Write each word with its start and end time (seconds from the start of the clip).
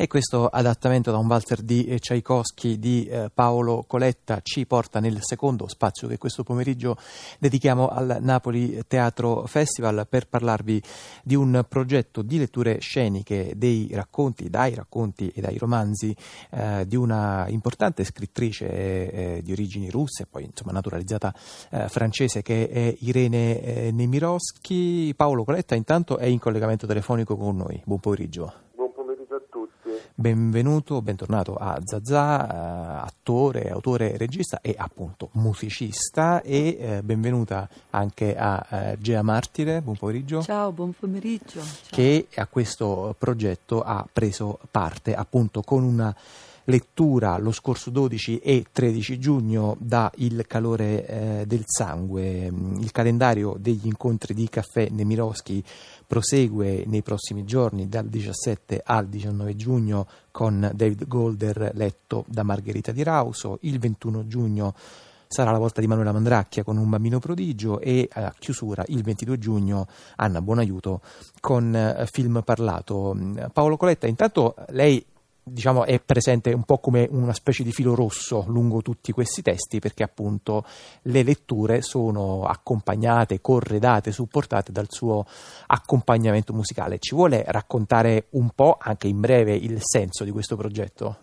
e 0.00 0.06
questo 0.06 0.46
adattamento 0.46 1.10
da 1.10 1.18
un 1.18 1.26
valzer 1.26 1.60
di 1.60 1.84
eh, 1.86 1.98
Tchaikovsky 1.98 2.78
di 2.78 3.06
eh, 3.06 3.32
Paolo 3.34 3.82
Coletta 3.84 4.38
ci 4.42 4.64
porta 4.64 5.00
nel 5.00 5.18
secondo 5.22 5.66
spazio 5.66 6.06
che 6.06 6.18
questo 6.18 6.44
pomeriggio 6.44 6.96
dedichiamo 7.40 7.88
al 7.88 8.18
Napoli 8.20 8.80
Teatro 8.86 9.44
Festival 9.46 10.06
per 10.08 10.28
parlarvi 10.28 10.80
di 11.24 11.34
un 11.34 11.64
progetto 11.68 12.22
di 12.22 12.38
letture 12.38 12.78
sceniche 12.78 13.54
dei 13.56 13.88
racconti, 13.92 14.48
dai 14.48 14.72
racconti 14.76 15.32
e 15.34 15.40
dai 15.40 15.58
romanzi 15.58 16.14
eh, 16.50 16.86
di 16.86 16.94
una 16.94 17.48
importante 17.48 18.04
scrittrice 18.04 18.68
eh, 19.10 19.40
di 19.42 19.50
origini 19.50 19.90
russe, 19.90 20.26
poi 20.30 20.44
insomma 20.44 20.70
naturalizzata 20.70 21.34
eh, 21.70 21.88
francese 21.88 22.40
che 22.40 22.68
è 22.68 22.94
Irene 23.00 23.60
eh, 23.60 23.90
Nemirovsky. 23.90 25.12
Paolo 25.14 25.42
Coletta 25.42 25.74
intanto 25.74 26.18
è 26.18 26.26
in 26.26 26.38
collegamento 26.38 26.86
telefonico 26.86 27.36
con 27.36 27.56
noi. 27.56 27.82
Buon 27.84 27.98
pomeriggio. 27.98 28.67
Benvenuto, 30.14 31.00
bentornato 31.00 31.54
a 31.54 31.78
Zazà, 31.84 33.02
eh, 33.02 33.06
attore, 33.06 33.70
autore, 33.70 34.16
regista 34.16 34.60
e 34.60 34.74
appunto 34.76 35.28
musicista 35.32 36.42
e 36.42 36.76
eh, 36.80 37.02
benvenuta 37.02 37.68
anche 37.90 38.36
a 38.36 38.66
eh, 38.68 38.98
Gea 38.98 39.22
Martire, 39.22 39.80
buon 39.80 39.96
pomeriggio. 39.96 40.42
Ciao, 40.42 40.72
buon 40.72 40.92
pomeriggio. 40.98 41.60
Ciao. 41.60 41.90
Che 41.90 42.26
a 42.34 42.46
questo 42.46 43.14
progetto 43.18 43.82
ha 43.82 44.06
preso 44.12 44.58
parte 44.70 45.14
appunto 45.14 45.62
con 45.62 45.82
una 45.82 46.14
lettura 46.68 47.38
lo 47.38 47.50
scorso 47.50 47.90
12 47.90 48.38
e 48.38 48.66
13 48.70 49.18
giugno 49.18 49.76
da 49.78 50.10
Il 50.16 50.44
calore 50.46 51.06
eh, 51.06 51.46
del 51.46 51.62
sangue. 51.64 52.44
Il 52.44 52.92
calendario 52.92 53.56
degli 53.58 53.86
incontri 53.86 54.34
di 54.34 54.48
caffè 54.48 54.88
Nemirovsky 54.90 55.62
prosegue 56.06 56.84
nei 56.86 57.02
prossimi 57.02 57.44
giorni 57.44 57.88
dal 57.88 58.06
17 58.06 58.82
al 58.84 59.08
19 59.08 59.56
giugno 59.56 60.06
con 60.30 60.70
David 60.74 61.06
Golder 61.06 61.70
letto 61.74 62.24
da 62.28 62.42
Margherita 62.42 62.92
Di 62.92 63.02
Rauso. 63.02 63.58
Il 63.62 63.78
21 63.78 64.26
giugno 64.26 64.74
sarà 65.26 65.50
la 65.50 65.58
volta 65.58 65.80
di 65.80 65.86
Manuela 65.86 66.12
Mandracchia 66.12 66.64
con 66.64 66.76
un 66.76 66.88
bambino 66.88 67.18
prodigio 67.18 67.80
e 67.80 68.08
a 68.12 68.34
chiusura 68.38 68.84
il 68.88 69.02
22 69.02 69.38
giugno 69.38 69.86
Anna 70.16 70.42
Buonaiuto 70.42 71.00
con 71.40 71.74
eh, 71.74 72.06
film 72.10 72.42
parlato. 72.44 73.16
Paolo 73.54 73.78
Coletta, 73.78 74.06
intanto 74.06 74.54
lei 74.68 75.02
diciamo, 75.50 75.84
è 75.84 76.00
presente 76.00 76.52
un 76.52 76.64
po' 76.64 76.78
come 76.78 77.08
una 77.10 77.32
specie 77.32 77.62
di 77.62 77.72
filo 77.72 77.94
rosso 77.94 78.44
lungo 78.48 78.82
tutti 78.82 79.12
questi 79.12 79.42
testi 79.42 79.78
perché 79.78 80.02
appunto 80.02 80.64
le 81.02 81.22
letture 81.22 81.82
sono 81.82 82.44
accompagnate, 82.44 83.40
corredate, 83.40 84.12
supportate 84.12 84.72
dal 84.72 84.86
suo 84.88 85.24
accompagnamento 85.66 86.52
musicale. 86.52 86.98
Ci 86.98 87.14
vuole 87.14 87.44
raccontare 87.46 88.26
un 88.30 88.50
po', 88.54 88.76
anche 88.80 89.08
in 89.08 89.20
breve, 89.20 89.54
il 89.54 89.78
senso 89.80 90.24
di 90.24 90.30
questo 90.30 90.56
progetto? 90.56 91.16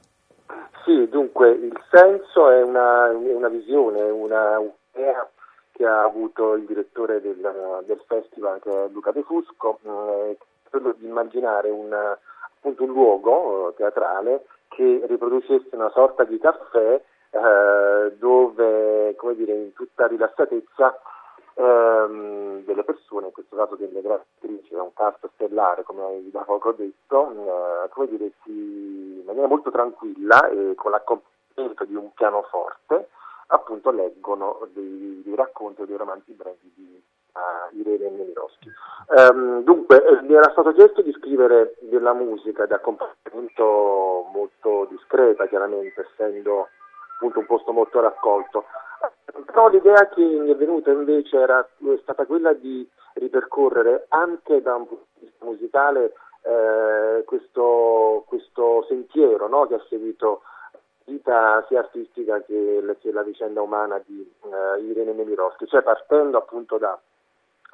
Sì, 0.85 1.07
dunque 1.09 1.49
il 1.51 1.79
senso 1.91 2.49
è 2.49 2.61
una, 2.61 3.09
una 3.09 3.49
visione, 3.49 4.01
una 4.01 4.61
idea 4.93 5.27
che 5.71 5.85
ha 5.85 6.03
avuto 6.03 6.53
il 6.53 6.65
direttore 6.65 7.19
del, 7.21 7.83
del 7.85 8.01
festival 8.07 8.61
che 8.61 8.69
è 8.69 8.87
Luca 8.89 9.11
De 9.11 9.23
Fusco, 9.23 9.79
eh, 9.83 10.37
quello 10.69 10.95
di 10.97 11.05
immaginare 11.05 11.69
una 11.69 12.17
appunto 12.65 12.83
un 12.83 12.89
luogo 12.89 13.69
eh, 13.69 13.75
teatrale 13.75 14.45
che 14.69 15.03
riproducesse 15.05 15.69
una 15.75 15.91
sorta 15.91 16.23
di 16.23 16.39
caffè 16.39 16.99
eh, 17.29 18.15
dove, 18.17 19.13
come 19.15 19.35
dire, 19.35 19.53
in 19.53 19.73
tutta 19.73 20.07
rilassatezza 20.07 20.99
ehm, 21.53 22.63
delle 22.65 22.83
persone, 22.83 23.27
in 23.27 23.31
questo 23.33 23.55
caso 23.55 23.75
delle 23.75 24.01
attrici, 24.11 24.73
è 24.73 24.79
un 24.79 24.93
cast 24.93 25.29
stellare, 25.35 25.83
come 25.83 26.23
da 26.31 26.41
poco 26.41 26.69
ho 26.69 26.73
detto, 26.73 27.31
eh, 27.31 27.89
come 27.89 28.07
dire, 28.07 28.31
si, 28.43 29.19
in 29.19 29.23
maniera 29.25 29.47
molto 29.47 29.69
tranquilla 29.69 30.49
e 30.49 30.73
con 30.75 30.91
l'accompagnamento 30.91 31.85
di 31.85 31.95
un 31.95 32.11
pianoforte, 32.13 33.09
appunto 33.47 33.91
leggono 33.91 34.67
dei, 34.73 35.21
dei 35.23 35.35
racconti 35.35 35.81
o 35.81 35.85
dei 35.85 35.97
romanzi 35.97 36.33
brevi 36.33 36.71
di 36.75 37.03
uh, 37.35 37.77
Irene 37.77 38.09
Nemirovsky. 38.09 38.71
Um, 39.07 39.63
dunque, 39.63 40.03
eh, 40.03 40.21
mi 40.23 40.33
era 40.33 40.49
stato 40.51 40.71
chiesto 40.73 41.01
di 41.01 41.11
scrivere 41.13 41.75
della 41.81 42.13
musica 42.13 42.65
di 42.65 42.73
accompagnamento 42.73 44.25
molto 44.33 44.87
discreta, 44.89 45.47
chiaramente, 45.47 46.07
essendo 46.11 46.69
appunto 47.15 47.39
un 47.39 47.45
posto 47.45 47.71
molto 47.71 48.01
raccolto. 48.01 48.65
Però 49.45 49.69
l'idea 49.69 50.07
che 50.09 50.21
mi 50.21 50.51
è 50.51 50.55
venuta 50.55 50.91
invece 50.91 51.37
era 51.37 51.59
è 51.61 51.99
stata 52.01 52.25
quella 52.25 52.53
di 52.53 52.87
ripercorrere 53.13 54.05
anche 54.09 54.61
da 54.61 54.75
un 54.75 54.87
punto 54.87 55.05
di 55.13 55.25
vista 55.25 55.45
musicale 55.45 56.13
eh, 56.41 57.23
questo, 57.25 58.23
questo, 58.27 58.85
sentiero 58.87 59.47
no, 59.47 59.65
che 59.67 59.75
ha 59.75 59.85
seguito 59.89 60.41
vita 61.05 61.63
sia 61.67 61.79
artistica 61.79 62.41
che, 62.41 62.97
che 62.99 63.11
la 63.11 63.23
vicenda 63.23 63.61
umana 63.61 64.01
di 64.05 64.27
uh, 64.41 64.81
Irene 64.81 65.13
Nemirovsky, 65.13 65.65
cioè 65.67 65.83
partendo 65.83 66.37
appunto 66.37 66.77
da 66.77 66.99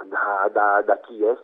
da, 0.05 0.49
da, 0.51 0.81
da, 0.81 0.97
Kiev 0.99 1.39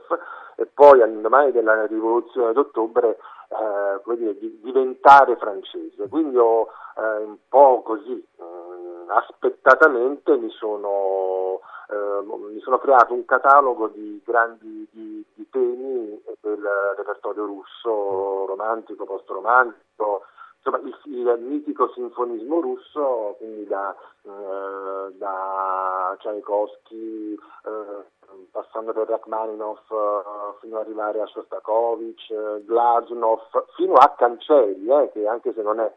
e 0.55 0.65
poi 0.65 1.01
all'indomani 1.01 1.51
della 1.51 1.85
rivoluzione 1.85 2.53
d'ottobre 2.53 3.17
eh, 3.49 4.15
dire, 4.15 4.37
di, 4.37 4.59
diventare 4.61 5.35
francese. 5.37 6.07
Quindi 6.07 6.37
ho 6.37 6.67
eh, 6.97 7.23
un 7.23 7.37
po' 7.47 7.81
così 7.83 8.25
mh, 8.37 8.43
mm, 8.43 9.09
aspettatamente 9.09 10.35
mi 10.37 10.49
sono, 10.49 11.59
eh, 11.89 12.23
mi 12.25 12.59
sono, 12.59 12.77
creato 12.79 13.13
un 13.13 13.25
catalogo 13.25 13.87
di 13.87 14.21
grandi 14.25 14.87
di, 14.91 15.25
di 15.33 15.49
temi 15.49 16.21
del 16.41 16.67
repertorio 16.97 17.45
russo, 17.45 18.45
romantico, 18.45 19.05
post-romantico, 19.05 20.23
insomma 20.67 20.79
il, 20.83 20.97
il, 21.05 21.39
mitico 21.39 21.89
sinfonismo 21.93 22.59
russo, 22.59 23.35
quindi 23.37 23.65
da, 23.67 23.95
eh, 24.23 25.13
da 25.17 26.15
Tchaikovsky, 26.19 27.33
eh, 27.33 28.05
passando 28.51 28.91
per 28.91 29.07
Rachmaninov 29.07 29.79
uh, 29.87 30.59
fino 30.59 30.77
ad 30.77 30.85
arrivare 30.85 31.21
a 31.21 31.25
Shostakovich, 31.27 32.27
uh, 32.29 32.65
Glazunov, 32.65 33.41
fino 33.75 33.93
a 33.93 34.13
Cancelli, 34.17 34.89
eh, 34.89 35.09
che 35.13 35.27
anche 35.27 35.53
se 35.53 35.61
non 35.61 35.79
è 35.79 35.91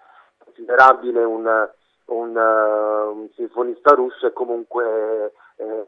considerabile 0.45 1.25
un, 1.25 1.69
un, 2.07 2.37
uh, 2.37 3.19
un 3.19 3.29
sinfonista 3.35 3.95
russo 3.95 4.27
è 4.27 4.33
comunque 4.33 5.33
eh, 5.57 5.87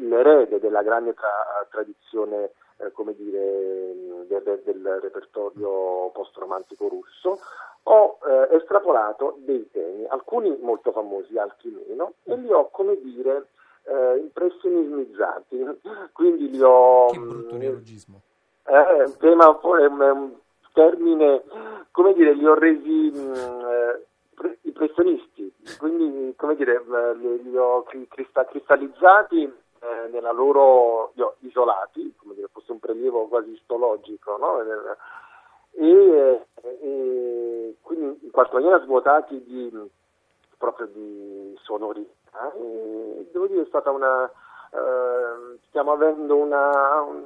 l'erede 0.00 0.58
della 0.58 0.82
grande 0.82 1.14
tra- 1.14 1.66
tradizione 1.70 2.50
eh, 2.78 2.92
come 2.92 3.14
dire, 3.14 3.94
del, 4.26 4.62
del 4.64 4.98
repertorio 5.00 6.10
post-romantico 6.10 6.88
russo, 6.88 7.40
ho 7.84 8.18
eh, 8.26 8.56
estrapolato 8.56 9.38
dei 9.40 9.68
temi, 9.70 10.04
alcuni 10.06 10.56
molto 10.60 10.92
famosi, 10.92 11.38
altri 11.38 11.70
meno, 11.70 12.14
e 12.24 12.36
li 12.36 12.50
ho, 12.50 12.68
come 12.70 12.98
dire, 13.00 13.48
eh, 13.84 14.18
impressionismizzati, 14.18 15.64
quindi 16.12 16.50
li 16.50 16.60
ho... 16.62 17.06
Che 17.06 17.18
brutto 17.18 17.56
neologismo. 17.56 18.20
Eh, 18.66 19.04
un 19.04 19.16
tema, 19.18 19.58
un, 19.62 20.00
un 20.00 20.32
termine, 20.72 21.44
come 21.92 22.12
dire, 22.14 22.34
li 22.34 22.46
ho 22.46 22.54
resi 22.54 23.10
mh, 23.14 23.32
eh, 23.34 24.06
impressionisti, 24.62 25.54
quindi 25.78 26.34
come 26.36 26.56
dire, 26.56 26.82
li, 27.16 27.42
li 27.42 27.56
ho 27.56 27.84
cristallizzati 27.84 29.64
eh, 29.80 30.08
nella 30.10 30.32
loro, 30.32 31.12
li 31.14 31.22
ho 31.22 31.36
isolati, 31.40 32.14
come 32.16 32.34
dire, 32.34 32.48
fosse 32.52 32.72
un 32.72 32.78
prelievo 32.78 33.26
quasi 33.28 33.50
istologico, 33.52 34.36
no? 34.36 34.60
e, 35.72 36.46
e, 36.80 37.76
quindi 37.80 38.18
in 38.24 38.30
qualche 38.30 38.54
maniera 38.54 38.80
svuotati 38.82 39.42
di, 39.44 39.70
proprio 40.56 40.86
di 40.86 41.54
sonorità 41.62 42.52
e 42.54 43.28
devo 43.32 43.46
dire 43.46 43.62
è 43.62 43.66
stata 43.66 43.90
una, 43.90 44.24
eh, 44.24 45.58
stiamo 45.68 45.92
avendo 45.92 46.36
una, 46.36 47.00
un, 47.00 47.24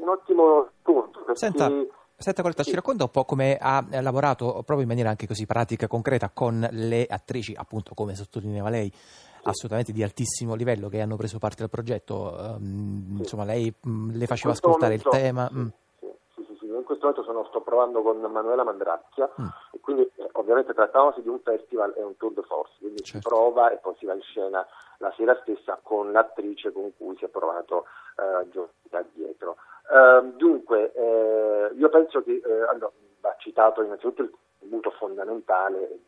un, 0.00 0.08
ottimo 0.08 0.68
spunto. 0.80 1.24
Senta. 1.34 1.70
Senta 2.16 2.42
Coletta, 2.42 2.62
sì. 2.62 2.70
ci 2.70 2.76
racconta 2.76 3.04
un 3.04 3.10
po' 3.10 3.24
come 3.24 3.58
ha 3.60 3.84
lavorato 4.00 4.46
proprio 4.52 4.82
in 4.82 4.86
maniera 4.86 5.10
anche 5.10 5.26
così 5.26 5.46
pratica, 5.46 5.88
concreta, 5.88 6.30
con 6.32 6.66
le 6.70 7.06
attrici, 7.06 7.54
appunto 7.56 7.92
come 7.92 8.14
sottolineava 8.14 8.70
lei, 8.70 8.90
assolutamente 9.44 9.92
di 9.92 10.02
altissimo 10.02 10.54
livello 10.54 10.88
che 10.88 11.00
hanno 11.00 11.16
preso 11.16 11.38
parte 11.38 11.62
al 11.62 11.70
progetto. 11.70 12.34
Um, 12.36 13.14
sì. 13.14 13.18
Insomma, 13.18 13.44
lei 13.44 13.72
mh, 13.78 13.90
mm, 13.90 14.10
le 14.10 14.26
faceva 14.26 14.52
ascoltare 14.52 14.96
momento, 14.96 15.08
il 15.08 15.22
tema. 15.22 15.50
Mm 15.52 15.68
in 16.84 16.84
questo 16.84 17.06
momento 17.06 17.24
sono, 17.24 17.44
sto 17.46 17.60
provando 17.60 18.02
con 18.02 18.20
Manuela 18.20 18.62
Mandracchia 18.62 19.30
mm. 19.40 19.46
e 19.72 19.80
quindi 19.80 20.02
eh, 20.16 20.28
ovviamente 20.32 20.74
trattandosi 20.74 21.22
di 21.22 21.28
un 21.28 21.40
festival 21.40 21.92
è 21.92 22.02
un 22.02 22.16
tour 22.16 22.32
de 22.32 22.42
force, 22.42 22.74
quindi 22.78 23.02
certo. 23.02 23.28
si 23.28 23.34
prova 23.34 23.70
e 23.70 23.76
poi 23.78 23.94
si 23.98 24.06
va 24.06 24.12
in 24.12 24.22
scena 24.22 24.66
la 24.98 25.12
sera 25.16 25.38
stessa 25.42 25.78
con 25.82 26.12
l'attrice 26.12 26.72
con 26.72 26.92
cui 26.96 27.16
si 27.16 27.24
è 27.24 27.28
provato 27.28 27.86
eh, 28.16 28.68
da 28.90 29.04
dietro. 29.12 29.56
Uh, 29.88 30.32
dunque, 30.36 30.92
eh, 30.92 31.74
io 31.74 31.88
penso 31.90 32.22
che 32.22 32.40
eh, 32.44 32.62
allora, 32.70 32.90
va 33.20 33.34
citato 33.38 33.82
innanzitutto 33.82 34.22
il 34.22 34.30
contributo 34.64 34.90
fondamentale 34.98 36.00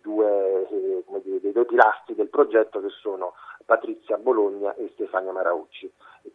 due, 0.00 0.68
eh, 0.68 1.04
dire, 1.22 1.40
dei 1.40 1.52
due 1.52 1.64
pilastri 1.64 2.14
del 2.14 2.28
progetto 2.28 2.80
che 2.80 2.90
sono 3.00 3.34
Patrizia 3.64 4.18
Bologna 4.18 4.74
e 4.74 4.90
Stefania 4.94 5.32
Maraucci. 5.32 5.90
E 6.22 6.32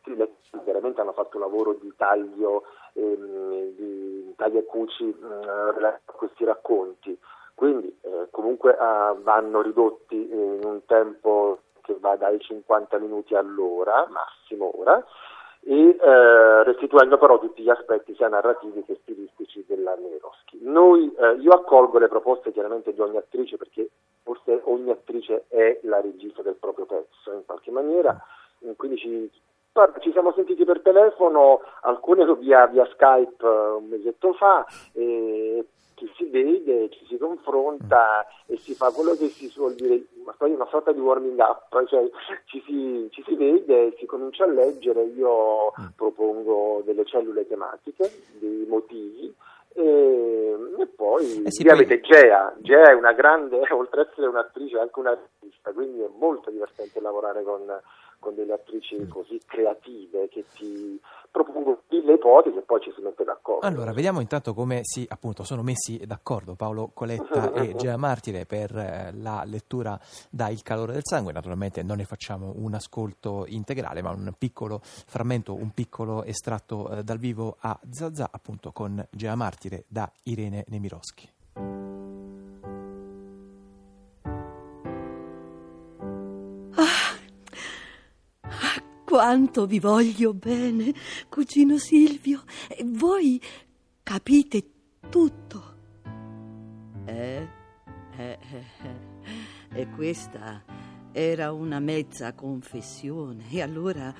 veramente 0.63 1.01
hanno 1.01 1.13
fatto 1.13 1.38
un 1.38 1.44
lavoro 1.44 1.74
di 1.74 1.94
taglio, 1.95 2.63
ehm, 2.94 3.75
di, 3.75 4.33
taglia 4.35 4.59
e 4.59 4.65
cuci 4.65 5.06
mh, 5.06 5.25
a 5.25 6.00
questi 6.06 6.44
racconti. 6.45 7.18
Quindi 7.53 7.95
eh, 8.01 8.27
comunque 8.30 8.71
uh, 8.71 9.19
vanno 9.21 9.62
ridotti 9.62 10.15
in 10.15 10.59
un 10.63 10.85
tempo 10.85 11.59
che 11.81 11.97
va 12.00 12.15
dai 12.15 12.39
50 12.39 13.00
minuti 13.00 13.33
all'ora, 13.33 14.07
massimo 14.09 14.71
ora, 14.80 15.03
e 15.69 15.97
eh, 15.99 16.63
restituendo 16.63 17.17
però 17.17 17.39
tutti 17.39 17.61
gli 17.61 17.69
aspetti 17.69 18.15
sia 18.15 18.29
narrativi 18.29 18.85
che 18.85 18.99
stilistici 19.01 19.65
della 19.67 19.95
Neroschi. 19.95 20.59
Noi, 20.61 21.13
eh, 21.13 21.33
io 21.41 21.51
accolgo 21.51 21.99
le 21.99 22.07
proposte 22.07 22.53
chiaramente 22.53 22.93
di 22.93 23.01
ogni 23.01 23.17
attrice 23.17 23.57
perché 23.57 23.89
forse 24.23 24.61
ogni 24.63 24.91
attrice 24.91 25.43
è 25.49 25.79
la 25.83 25.99
regista 25.99 26.41
del 26.41 26.55
proprio 26.55 26.85
pezzo 26.85 27.33
in 27.33 27.43
qualche 27.45 27.71
maniera, 27.71 28.17
quindi 28.77 28.97
ci, 28.97 29.29
ci 29.99 30.11
siamo 30.13 30.31
sentiti 30.31 30.63
per 30.63 30.79
telefono, 30.79 31.61
alcune 31.81 32.23
via, 32.35 32.65
via 32.67 32.85
Skype 32.93 33.45
eh, 33.45 33.69
un 33.71 33.87
mesetto 33.89 34.31
fa 34.33 34.65
e 34.93 35.65
ci 35.97 36.09
si 36.15 36.25
vede, 36.25 36.89
ci 36.89 37.05
si 37.07 37.17
confronta 37.17 38.25
e 38.45 38.57
si 38.57 38.73
fa 38.73 38.91
quello 38.91 39.15
che 39.15 39.27
si 39.27 39.47
suol 39.47 39.73
dire, 39.73 40.05
una 40.39 40.67
sorta 40.67 40.91
di 40.91 40.99
warming 40.99 41.39
up, 41.39 41.67
cioè 41.89 42.07
ci 42.45 42.61
si, 42.65 43.07
ci 43.11 43.23
si 43.25 43.35
vede, 43.35 43.95
si 43.97 44.05
comincia 44.05 44.44
a 44.44 44.47
leggere, 44.47 45.03
io 45.03 45.73
mm. 45.79 45.85
propongo 45.95 46.83
delle 46.85 47.05
cellule 47.05 47.47
tematiche, 47.47 48.09
dei 48.39 48.65
motivi 48.67 49.33
e, 49.73 50.88
poi 50.95 51.44
eh 51.44 51.51
sì, 51.51 51.63
poi... 51.63 51.73
avete 51.73 51.99
Gea, 52.01 52.51
Gea 52.57 52.89
è 52.89 52.94
una 52.94 53.13
grande, 53.13 53.59
oltre 53.71 54.01
ad 54.01 54.07
essere 54.09 54.27
un'attrice, 54.27 54.79
anche 54.79 54.99
una 54.99 55.11
artista, 55.11 55.71
quindi 55.71 56.01
è 56.01 56.09
molto 56.17 56.49
divertente 56.49 56.99
lavorare 56.99 57.44
con 57.44 57.61
con 58.19 58.35
delle 58.35 58.53
attrici 58.53 58.99
mm. 58.99 59.09
così 59.09 59.39
creative 59.45 60.27
che 60.29 60.45
ti 60.53 60.99
propongono 61.31 61.81
le 62.07 62.13
ipotesi 62.13 62.57
e 62.57 62.61
poi 62.61 62.81
ci 62.81 62.91
si 62.95 63.01
mette 63.01 63.23
d'accordo. 63.23 63.65
Allora, 63.65 63.91
vediamo 63.91 64.21
intanto 64.21 64.53
come 64.53 64.79
si 64.83 65.05
appunto 65.07 65.43
sono 65.43 65.61
messi 65.61 65.97
d'accordo 66.05 66.55
Paolo 66.55 66.91
Coletta 66.93 67.53
e 67.53 67.75
Gea 67.75 67.97
Martire 67.97 68.45
per 68.45 68.75
eh, 68.75 69.11
la 69.13 69.43
lettura 69.45 69.99
da 70.29 70.49
Il 70.49 70.63
calore 70.63 70.93
del 70.93 71.03
sangue. 71.03 71.33
Naturalmente 71.33 71.83
non 71.83 71.97
ne 71.97 72.05
facciamo 72.05 72.53
un 72.55 72.73
ascolto 72.73 73.45
integrale, 73.47 74.01
ma 74.01 74.11
un 74.11 74.33
piccolo 74.37 74.79
frammento, 74.81 75.53
un 75.53 75.71
piccolo 75.71 76.23
estratto 76.23 76.89
eh, 76.89 77.03
dal 77.03 77.17
vivo 77.17 77.57
a 77.59 77.77
Zazà, 77.89 78.29
appunto 78.31 78.71
con 78.71 79.05
Gea 79.11 79.35
Martire 79.35 79.83
da 79.87 80.09
Irene 80.23 80.65
Nemirovsky. 80.67 81.29
Quanto 89.17 89.65
vi 89.65 89.79
voglio 89.79 90.35
bene, 90.35 90.93
cugino 91.27 91.79
Silvio, 91.79 92.43
e 92.67 92.83
voi 92.85 93.41
capite 94.03 94.63
tutto. 95.09 95.75
Eh? 97.05 97.47
Eh, 98.15 98.37
eh, 98.51 98.65
eh. 98.83 99.81
E 99.81 99.89
questa 99.89 100.63
era 101.11 101.51
una 101.51 101.79
mezza 101.79 102.35
confessione, 102.35 103.49
e 103.49 103.59
allora 103.63 104.13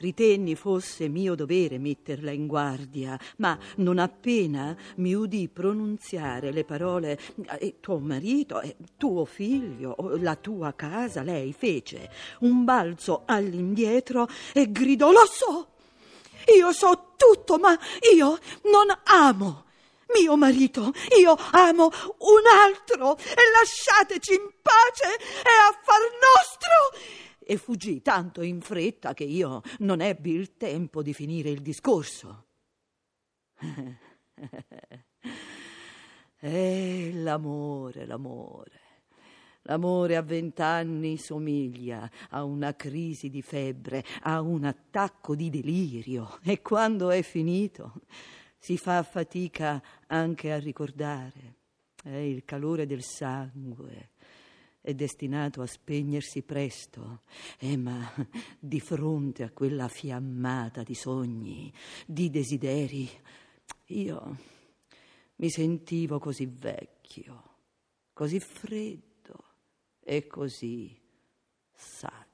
ritenni 0.00 0.54
fosse 0.56 1.08
mio 1.08 1.34
dovere 1.34 1.78
metterla 1.78 2.30
in 2.30 2.46
guardia, 2.46 3.18
ma 3.36 3.56
non 3.76 3.98
appena 3.98 4.76
mi 4.96 5.14
udì 5.14 5.48
pronunziare 5.48 6.50
le 6.50 6.64
parole 6.64 7.18
tuo 7.80 7.98
marito, 7.98 8.60
tuo 8.96 9.24
figlio, 9.24 9.94
la 10.18 10.36
tua 10.36 10.74
casa, 10.74 11.22
lei 11.22 11.52
fece 11.52 12.10
un 12.40 12.64
balzo 12.64 13.22
all'indietro 13.26 14.28
e 14.52 14.70
gridò: 14.72 15.12
Lo 15.12 15.26
so! 15.26 15.68
Io 16.56 16.72
so 16.72 17.12
tutto, 17.16 17.58
ma 17.58 17.78
io 18.14 18.38
non 18.64 18.86
amo 19.04 19.64
mio 20.18 20.36
marito, 20.36 20.92
io 21.18 21.36
amo 21.52 21.84
un 21.84 22.42
altro 22.64 23.16
e 23.16 23.42
lasciateci 23.58 24.34
in 24.34 24.50
pace 24.60 25.14
e 25.14 25.50
a 25.68 25.78
far 25.82 26.00
nostro 26.18 27.28
e 27.50 27.56
fuggì 27.56 28.00
tanto 28.00 28.42
in 28.42 28.60
fretta 28.60 29.12
che 29.12 29.24
io 29.24 29.62
non 29.78 30.00
ebbi 30.00 30.30
il 30.30 30.56
tempo 30.56 31.02
di 31.02 31.12
finire 31.12 31.50
il 31.50 31.62
discorso. 31.62 32.46
E 36.42 37.10
l'amore, 37.12 38.06
l'amore. 38.06 38.80
L'amore 39.64 40.16
a 40.16 40.22
vent'anni 40.22 41.18
somiglia 41.18 42.10
a 42.30 42.44
una 42.44 42.74
crisi 42.74 43.28
di 43.28 43.42
febbre, 43.42 44.02
a 44.22 44.40
un 44.40 44.64
attacco 44.64 45.34
di 45.34 45.50
delirio 45.50 46.38
e 46.42 46.62
quando 46.62 47.10
è 47.10 47.20
finito 47.20 48.00
si 48.56 48.78
fa 48.78 49.02
fatica 49.02 49.82
anche 50.06 50.50
a 50.50 50.58
ricordare. 50.58 51.56
È 52.02 52.08
il 52.08 52.46
calore 52.46 52.86
del 52.86 53.02
sangue, 53.02 54.12
è 54.80 54.94
destinato 54.94 55.60
a 55.62 55.66
spegnersi 55.66 56.42
presto, 56.42 57.22
eh, 57.58 57.76
ma 57.76 58.12
di 58.58 58.80
fronte 58.80 59.42
a 59.42 59.50
quella 59.50 59.88
fiammata 59.88 60.82
di 60.82 60.94
sogni, 60.94 61.72
di 62.06 62.30
desideri, 62.30 63.08
io 63.86 64.36
mi 65.36 65.50
sentivo 65.50 66.18
così 66.18 66.46
vecchio, 66.46 67.42
così 68.12 68.40
freddo 68.40 69.44
e 70.00 70.26
così 70.26 70.98
saggio. 71.72 72.29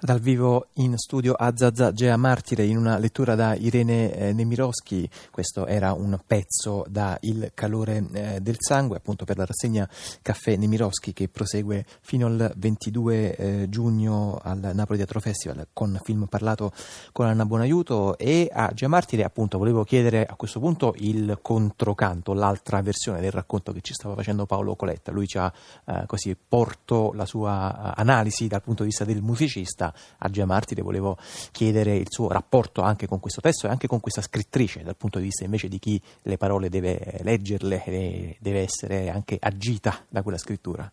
Dal 0.00 0.20
vivo 0.20 0.66
in 0.74 0.98
studio 0.98 1.32
a 1.32 1.56
Zazà 1.56 1.92
Gea 1.92 2.16
Martire 2.16 2.64
in 2.64 2.76
una 2.76 2.98
lettura 2.98 3.34
da 3.34 3.54
Irene 3.54 4.12
eh, 4.12 4.32
Nemirovsky, 4.32 5.08
questo 5.30 5.66
era 5.66 5.92
un 5.92 6.18
pezzo 6.26 6.84
da 6.88 7.16
Il 7.22 7.52
calore 7.54 8.04
eh, 8.12 8.40
del 8.40 8.56
sangue, 8.58 8.98
appunto 8.98 9.24
per 9.24 9.38
la 9.38 9.46
rassegna 9.46 9.88
Caffè 10.20 10.56
Nemirovsky 10.56 11.12
che 11.12 11.28
prosegue 11.28 11.86
fino 12.02 12.26
al 12.26 12.52
22 12.54 13.36
eh, 13.36 13.66
giugno 13.70 14.38
al 14.42 14.72
Napoli 14.74 14.98
Teatro 14.98 15.20
Festival 15.20 15.68
con 15.72 15.98
film 16.02 16.26
parlato 16.26 16.72
con 17.12 17.26
Anna 17.26 17.46
Buonaiuto 17.46 18.18
e 18.18 18.50
a 18.52 18.72
Gea 18.74 18.88
Martire 18.88 19.24
appunto 19.24 19.56
volevo 19.56 19.84
chiedere 19.84 20.26
a 20.26 20.34
questo 20.34 20.60
punto 20.60 20.94
il 20.98 21.38
controcanto, 21.40 22.34
l'altra 22.34 22.82
versione 22.82 23.20
del 23.20 23.32
racconto 23.32 23.72
che 23.72 23.80
ci 23.80 23.94
stava 23.94 24.14
facendo 24.14 24.44
Paolo 24.44 24.76
Coletta, 24.76 25.12
lui 25.12 25.26
ci 25.26 25.38
ha 25.38 25.50
eh, 25.86 26.02
così 26.06 26.36
porto 26.36 27.12
la 27.14 27.24
sua 27.24 27.94
analisi 27.94 28.48
dal 28.48 28.60
punto 28.60 28.82
di 28.82 28.88
vista 28.88 29.04
del 29.04 29.22
musicista 29.22 29.83
a 30.18 30.28
Gia 30.28 30.44
Martire 30.44 30.82
volevo 30.82 31.16
chiedere 31.50 31.96
il 31.96 32.06
suo 32.08 32.28
rapporto 32.28 32.82
anche 32.82 33.06
con 33.06 33.20
questo 33.20 33.40
testo 33.40 33.66
e 33.66 33.70
anche 33.70 33.86
con 33.86 34.00
questa 34.00 34.22
scrittrice, 34.22 34.82
dal 34.82 34.96
punto 34.96 35.18
di 35.18 35.24
vista 35.24 35.44
invece 35.44 35.68
di 35.68 35.78
chi 35.78 36.00
le 36.22 36.36
parole 36.36 36.68
deve 36.68 37.20
leggerle 37.22 37.84
e 37.84 38.36
deve 38.40 38.60
essere 38.60 39.10
anche 39.10 39.36
agita 39.40 40.04
da 40.08 40.22
quella 40.22 40.38
scrittura. 40.38 40.90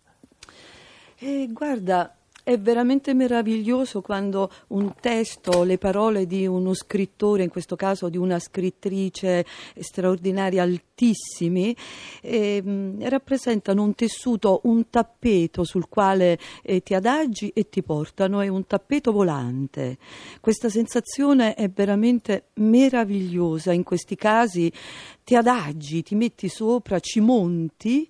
Eh, 1.17 1.48
guarda, 1.51 2.15
è 2.43 2.57
veramente 2.60 3.13
meraviglioso 3.13 4.01
quando 4.01 4.51
un 4.67 4.93
testo, 5.00 5.63
le 5.63 5.77
parole 5.77 6.25
di 6.25 6.45
uno 6.48 6.74
scrittore, 6.74 7.43
in 7.43 7.50
questo 7.50 7.75
caso 7.75 8.10
di 8.10 8.17
una 8.17 8.39
scrittrice 8.39 9.45
straordinaria, 9.79 10.63
altissimi, 10.63 11.75
eh, 12.21 12.95
rappresentano 13.01 13.83
un 13.83 13.95
tessuto, 13.95 14.62
un 14.63 14.89
tappeto 14.89 15.63
sul 15.63 15.88
quale 15.88 16.39
eh, 16.63 16.81
ti 16.81 16.93
adagi 16.93 17.51
e 17.53 17.69
ti 17.69 17.83
portano, 17.83 18.41
è 18.41 18.48
un 18.48 18.65
tappeto 18.65 19.12
volante. 19.12 19.98
Questa 20.39 20.69
sensazione 20.69 21.53
è 21.53 21.69
veramente 21.69 22.45
meravigliosa. 22.55 23.71
In 23.71 23.83
questi 23.83 24.15
casi 24.15 24.71
ti 25.24 25.36
adagi, 25.36 26.03
ti 26.03 26.15
metti 26.15 26.50
sopra, 26.50 27.00
ci 27.00 27.19
monti 27.19 28.10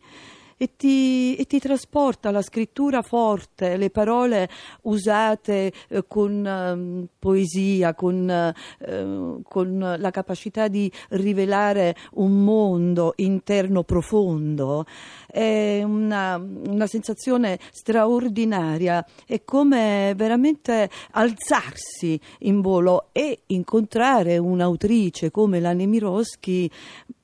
e 0.61 0.75
ti, 0.77 1.35
e 1.37 1.45
ti 1.45 1.57
trasporta 1.57 2.29
la 2.29 2.43
scrittura 2.43 3.01
forte, 3.01 3.77
le 3.77 3.89
parole 3.89 4.47
usate 4.83 5.73
eh, 5.87 6.03
con 6.07 6.45
eh, 6.45 7.07
poesia, 7.17 7.95
con, 7.95 8.29
eh, 8.29 9.39
con, 9.41 9.95
la 9.97 10.11
capacità 10.11 10.67
di 10.67 10.91
rivelare 11.09 11.95
un 12.13 12.43
mondo 12.43 13.13
interno 13.15 13.81
profondo. 13.81 14.85
È 15.25 15.81
una, 15.81 16.35
una 16.37 16.85
sensazione 16.85 17.57
straordinaria, 17.71 19.03
è 19.25 19.43
come 19.43 20.13
veramente 20.15 20.91
alzarsi 21.13 22.21
in 22.41 22.61
volo 22.61 23.07
e 23.13 23.45
incontrare 23.47 24.37
un'autrice 24.37 25.31
come 25.31 25.59
la 25.59 25.73
Nemirovsky 25.73 26.69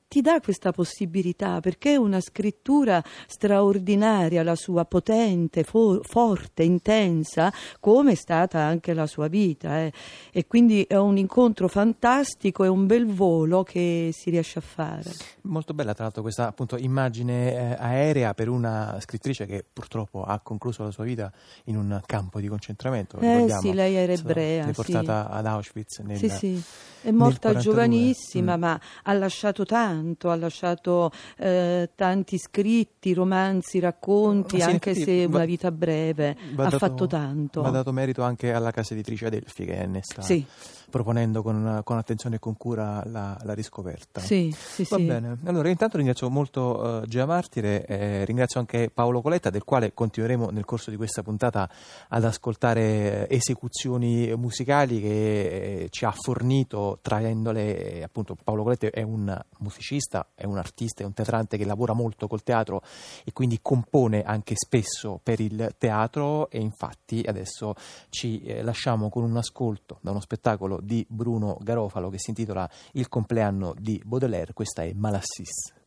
ti 0.08 0.22
dà 0.22 0.40
questa 0.40 0.72
possibilità 0.72 1.60
perché 1.60 1.92
è 1.92 1.96
una 1.96 2.20
scrittura 2.20 3.04
straordinaria, 3.26 4.42
la 4.42 4.56
sua 4.56 4.86
potente, 4.86 5.64
for- 5.64 6.00
forte, 6.02 6.62
intensa, 6.62 7.52
come 7.78 8.12
è 8.12 8.14
stata 8.14 8.58
anche 8.58 8.94
la 8.94 9.06
sua 9.06 9.28
vita. 9.28 9.80
Eh. 9.80 9.92
E 10.32 10.46
quindi 10.46 10.82
è 10.84 10.96
un 10.96 11.18
incontro 11.18 11.68
fantastico, 11.68 12.64
è 12.64 12.68
un 12.68 12.86
bel 12.86 13.06
volo 13.06 13.62
che 13.62 14.10
si 14.12 14.30
riesce 14.30 14.58
a 14.58 14.62
fare. 14.62 15.12
Molto 15.42 15.74
bella, 15.74 15.92
tra 15.92 16.04
l'altro, 16.04 16.22
questa 16.22 16.46
appunto, 16.46 16.76
immagine 16.78 17.52
eh, 17.52 17.76
aerea 17.78 18.32
per 18.32 18.48
una 18.48 18.96
scrittrice 19.00 19.44
che 19.44 19.62
purtroppo 19.70 20.22
ha 20.22 20.40
concluso 20.40 20.84
la 20.84 20.90
sua 20.90 21.04
vita 21.04 21.30
in 21.64 21.76
un 21.76 22.00
campo 22.06 22.40
di 22.40 22.48
concentramento. 22.48 23.18
Eh 23.18 23.46
sì, 23.60 23.74
lei 23.74 23.94
era 23.94 24.12
ebrea. 24.12 24.64
Deportata 24.64 25.26
sì. 25.26 25.36
ad 25.38 25.46
Auschwitz. 25.46 25.98
Nel, 25.98 26.16
sì, 26.16 26.28
sì. 26.30 26.62
È 27.00 27.10
morta 27.10 27.54
giovanissima, 27.54 28.56
mm. 28.56 28.60
ma 28.60 28.80
ha 29.04 29.12
lasciato 29.12 29.64
tanto, 29.64 29.97
ha 30.30 30.36
lasciato 30.36 31.10
eh, 31.36 31.90
tanti 31.94 32.38
scritti, 32.38 33.12
romanzi, 33.14 33.78
racconti, 33.78 34.60
sì, 34.60 34.62
anche 34.62 34.94
se 34.94 35.26
va, 35.26 35.36
una 35.36 35.44
vita 35.44 35.70
breve, 35.70 36.30
ha 36.30 36.54
dato, 36.54 36.78
fatto 36.78 37.06
tanto. 37.06 37.62
Ha 37.62 37.70
dato 37.70 37.92
merito 37.92 38.22
anche 38.22 38.52
alla 38.52 38.70
casa 38.70 38.94
editrice 38.94 39.26
Adelphi 39.26 39.64
che 39.64 39.86
ne 39.86 40.00
sta 40.02 40.22
sì. 40.22 40.44
Proponendo 40.88 41.42
con, 41.42 41.80
con, 41.84 41.98
attenzione 41.98 42.36
e 42.36 42.38
con 42.38 42.56
cura 42.56 43.02
la, 43.06 43.36
la 43.42 43.54
riscoperta. 43.54 44.20
Sì, 44.20 44.54
sì, 44.56 44.86
Va 44.88 44.96
sì. 44.96 45.04
bene, 45.04 45.38
allora 45.44 45.68
intanto 45.68 45.96
ringrazio 45.96 46.30
molto 46.30 47.00
uh, 47.02 47.06
Gia 47.06 47.26
Martire, 47.26 47.84
eh, 47.86 48.24
ringrazio 48.24 48.60
anche 48.60 48.90
Paolo 48.92 49.20
Coletta 49.20 49.50
del 49.50 49.64
quale 49.64 49.92
continueremo 49.92 50.50
nel 50.50 50.64
corso 50.64 50.90
di 50.90 50.96
questa 50.96 51.22
puntata 51.22 51.68
ad 52.08 52.24
ascoltare 52.24 53.28
esecuzioni 53.28 54.34
musicali 54.36 55.00
che 55.00 55.46
eh, 55.82 55.88
ci 55.90 56.04
ha 56.04 56.12
fornito 56.12 56.98
traendole, 57.02 58.02
appunto 58.02 58.36
Paolo 58.42 58.62
Coletta 58.62 58.88
è 58.90 59.02
un 59.02 59.38
musicista, 59.58 60.28
è 60.34 60.44
un 60.44 60.58
artista, 60.58 61.02
è 61.02 61.06
un 61.06 61.12
teatrante 61.12 61.56
che 61.56 61.64
lavora 61.64 61.92
molto 61.92 62.26
col 62.26 62.42
teatro 62.42 62.82
e 63.24 63.32
quindi 63.32 63.58
compone 63.60 64.22
anche 64.22 64.54
spesso 64.56 65.20
per 65.22 65.40
il 65.40 65.74
teatro 65.78 66.50
e 66.50 66.60
infatti 66.60 67.22
adesso 67.26 67.74
ci 68.08 68.42
eh, 68.42 68.62
lasciamo 68.62 69.08
con 69.10 69.24
un 69.24 69.36
ascolto 69.36 69.98
da 70.00 70.10
uno 70.10 70.20
spettacolo 70.20 70.77
di 70.82 71.06
Bruno 71.08 71.58
Garofalo 71.60 72.10
che 72.10 72.18
si 72.18 72.30
intitola 72.30 72.68
Il 72.92 73.08
compleanno 73.08 73.74
di 73.78 74.00
Baudelaire, 74.04 74.52
questa 74.52 74.82
è 74.82 74.92
Malassis. 74.92 75.77